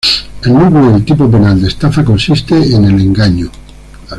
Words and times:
El 0.41 0.55
núcleo 0.55 0.89
del 0.93 1.05
tipo 1.05 1.29
penal 1.29 1.61
de 1.61 1.67
estafa 1.67 2.03
consiste 2.03 2.55
en 2.75 2.85
el 2.85 2.99
"engaño". 3.01 3.51